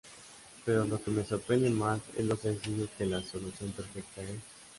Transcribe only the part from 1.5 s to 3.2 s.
más es lo sencillo que